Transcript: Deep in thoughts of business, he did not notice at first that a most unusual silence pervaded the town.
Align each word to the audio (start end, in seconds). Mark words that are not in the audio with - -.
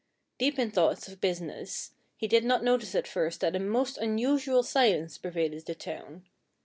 Deep 0.39 0.57
in 0.57 0.71
thoughts 0.71 1.07
of 1.07 1.21
business, 1.21 1.91
he 2.17 2.27
did 2.27 2.43
not 2.43 2.63
notice 2.63 2.95
at 2.95 3.07
first 3.07 3.41
that 3.41 3.55
a 3.55 3.59
most 3.59 3.99
unusual 3.99 4.63
silence 4.63 5.19
pervaded 5.19 5.63
the 5.67 5.75
town. 5.75 6.23